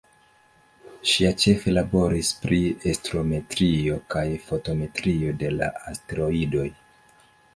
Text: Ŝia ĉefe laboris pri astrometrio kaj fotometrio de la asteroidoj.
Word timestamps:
Ŝia 1.09 1.29
ĉefe 1.43 1.73
laboris 1.73 2.31
pri 2.45 2.57
astrometrio 2.93 3.99
kaj 4.15 4.25
fotometrio 4.47 5.35
de 5.43 5.51
la 5.59 5.71
asteroidoj. 5.95 6.67